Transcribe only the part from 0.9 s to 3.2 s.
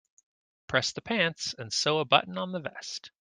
the pants and sew a button on the vest.